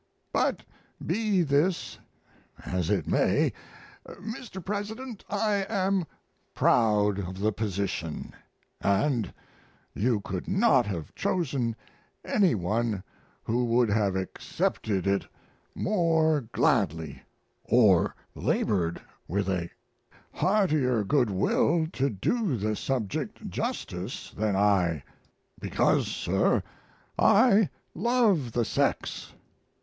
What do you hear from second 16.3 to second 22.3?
gladly, or labored with a heartier good will to